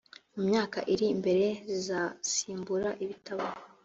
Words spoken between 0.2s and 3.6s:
mu myaka iri imbere zizasimbura ibitabo